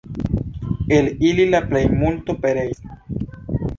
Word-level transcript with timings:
El 0.97 1.11
ili 1.29 1.45
la 1.55 1.61
plejmulto 1.73 2.37
pereis. 2.47 2.85